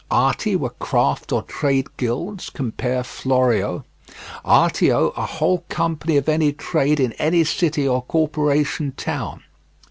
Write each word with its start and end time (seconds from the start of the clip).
"Arti" 0.09 0.55
were 0.55 0.71
craft 0.71 1.31
or 1.31 1.43
trade 1.43 1.95
guilds, 1.95 2.49
cf. 2.49 3.05
Florio: 3.05 3.85
"Arte... 4.43 4.89
a 4.89 5.11
whole 5.11 5.59
company 5.69 6.17
of 6.17 6.27
any 6.27 6.51
trade 6.51 6.99
in 6.99 7.13
any 7.19 7.43
city 7.43 7.87
or 7.87 8.01
corporation 8.01 8.93
town." 8.97 9.43